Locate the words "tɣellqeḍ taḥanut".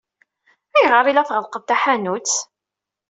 1.29-2.33